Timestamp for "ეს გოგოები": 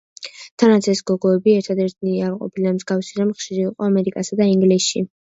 0.93-1.53